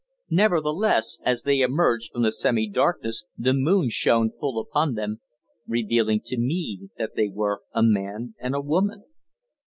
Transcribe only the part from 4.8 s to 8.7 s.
them, revealing to me that they were a man and a